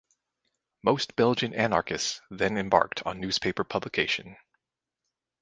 Most 0.81 1.15
Belgian 1.15 1.53
anarchists 1.53 2.21
then 2.31 2.57
embarked 2.57 3.03
on 3.05 3.19
newspaper 3.19 3.63
publication. 3.63 4.35